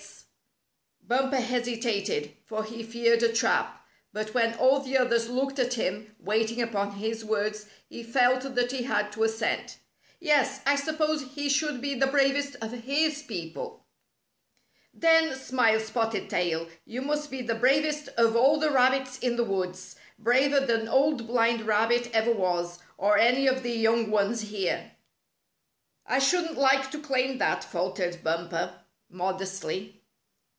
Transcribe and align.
44 1.07 1.27
A 1.27 1.29
Test 1.29 1.29
of 1.29 1.31
Courage 1.33 1.45
^45 1.45 1.49
Bumper 1.51 1.67
hesitated, 1.67 2.37
for 2.45 2.63
he 2.63 2.83
feared 2.83 3.21
a 3.23 3.33
trap; 3.33 3.85
but 4.13 4.33
when 4.33 4.53
all 4.53 4.79
the 4.79 4.97
others 4.97 5.27
looked 5.29 5.59
at 5.59 5.73
him, 5.73 6.15
waiting 6.19 6.61
upon 6.61 6.93
his 6.93 7.25
words, 7.25 7.65
he 7.89 8.01
felt 8.01 8.55
that 8.55 8.71
he 8.71 8.83
had 8.83 9.11
to 9.11 9.23
assent. 9.23 9.77
''Yes, 10.21 10.61
I 10.65 10.77
suppose 10.77 11.33
he 11.35 11.49
should 11.49 11.81
be 11.81 11.95
the 11.95 12.07
bravest 12.07 12.55
of 12.61 12.71
his 12.71 13.23
people."" 13.23 13.83
Then," 14.93 15.35
smiled 15.35 15.81
Spotted 15.81 16.29
Tail," 16.29 16.69
you 16.85 17.01
must 17.01 17.29
be 17.29 17.41
the 17.41 17.55
bravest 17.55 18.07
of 18.15 18.37
all 18.37 18.57
the 18.57 18.71
rabbits 18.71 19.19
in 19.19 19.35
the 19.35 19.43
woods— 19.43 19.97
braver 20.17 20.61
than 20.61 20.87
Old 20.87 21.27
Blind 21.27 21.67
Rabbit 21.67 22.09
ever 22.13 22.31
was, 22.31 22.79
or 22.97 23.17
any 23.17 23.47
of 23.47 23.63
the 23.63 23.73
young 23.73 24.11
ones 24.11 24.41
here."" 24.43 24.93
I 26.05 26.19
shouldn't 26.19 26.57
like 26.57 26.89
to 26.91 26.99
claim 27.01 27.37
that," 27.39 27.65
faltered 27.65 28.23
Bumper, 28.23 28.79
modestly. 29.09 29.97